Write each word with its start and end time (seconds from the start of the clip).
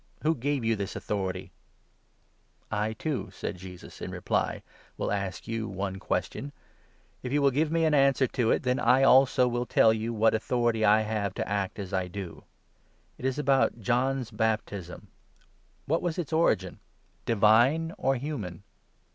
Who 0.23 0.33
gave 0.33 0.65
you 0.65 0.75
this 0.75 0.95
authority?"" 0.95 1.51
I, 2.71 2.93
too," 2.93 3.29
said 3.31 3.59
Jesus 3.59 4.01
in 4.01 4.09
reply," 4.09 4.63
will 4.97 5.11
ask 5.11 5.47
you 5.47 5.67
one 5.67 5.99
question; 5.99 6.53
if 7.21 7.29
24 7.29 7.33
you 7.35 7.41
will 7.43 7.51
give 7.51 7.71
me 7.71 7.85
an 7.85 7.93
answer 7.93 8.25
to 8.25 8.49
it, 8.49 8.63
then 8.63 8.79
I, 8.79 9.03
also, 9.03 9.47
will 9.47 9.67
tell 9.67 9.93
you 9.93 10.11
what 10.11 10.33
authority 10.33 10.83
I 10.83 11.01
have 11.01 11.35
to 11.35 11.47
act 11.47 11.77
as 11.77 11.93
I 11.93 12.07
do. 12.07 12.45
It 13.19 13.25
is 13.25 13.37
about 13.37 13.79
John's 13.79 14.29
25 14.29 14.37
baptism. 14.39 15.07
What 15.85 16.01
was 16.01 16.17
its 16.17 16.33
origin? 16.33 16.79
divine 17.27 17.93
or 17.99 18.15
human 18.15 18.63